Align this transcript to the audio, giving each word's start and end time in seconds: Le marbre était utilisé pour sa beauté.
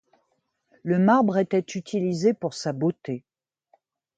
Le 0.81 0.97
marbre 0.97 1.37
était 1.37 1.59
utilisé 1.77 2.33
pour 2.33 2.55
sa 2.55 2.73
beauté. 2.73 3.23